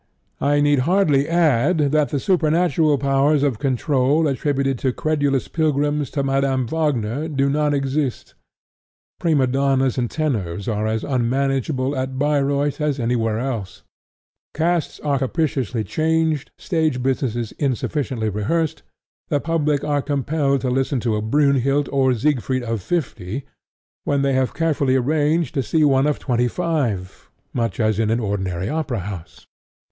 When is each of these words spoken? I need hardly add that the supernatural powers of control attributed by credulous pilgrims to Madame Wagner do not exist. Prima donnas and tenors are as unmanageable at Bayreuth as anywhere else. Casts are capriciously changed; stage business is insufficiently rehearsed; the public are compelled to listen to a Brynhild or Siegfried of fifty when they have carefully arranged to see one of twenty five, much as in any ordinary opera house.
I 0.39 0.61
need 0.61 0.79
hardly 0.89 1.29
add 1.29 1.77
that 1.91 2.09
the 2.09 2.19
supernatural 2.19 2.97
powers 2.97 3.43
of 3.43 3.59
control 3.59 4.27
attributed 4.27 4.81
by 4.81 4.89
credulous 4.99 5.47
pilgrims 5.47 6.09
to 6.09 6.23
Madame 6.23 6.65
Wagner 6.65 7.27
do 7.27 7.47
not 7.51 7.75
exist. 7.75 8.33
Prima 9.19 9.45
donnas 9.45 9.99
and 9.99 10.09
tenors 10.09 10.67
are 10.67 10.87
as 10.87 11.03
unmanageable 11.03 11.95
at 11.95 12.17
Bayreuth 12.17 12.81
as 12.81 12.99
anywhere 12.99 13.37
else. 13.37 13.83
Casts 14.55 14.99
are 15.01 15.19
capriciously 15.19 15.83
changed; 15.83 16.49
stage 16.57 17.03
business 17.03 17.35
is 17.35 17.51
insufficiently 17.59 18.29
rehearsed; 18.29 18.81
the 19.29 19.39
public 19.39 19.83
are 19.83 20.01
compelled 20.01 20.61
to 20.61 20.71
listen 20.71 20.99
to 21.01 21.15
a 21.15 21.21
Brynhild 21.21 21.87
or 21.91 22.11
Siegfried 22.15 22.63
of 22.63 22.81
fifty 22.81 23.45
when 24.03 24.23
they 24.23 24.33
have 24.33 24.55
carefully 24.55 24.95
arranged 24.95 25.53
to 25.53 25.61
see 25.61 25.83
one 25.83 26.07
of 26.07 26.17
twenty 26.17 26.47
five, 26.47 27.29
much 27.53 27.79
as 27.79 27.99
in 27.99 28.09
any 28.09 28.19
ordinary 28.19 28.67
opera 28.67 29.01
house. 29.01 29.45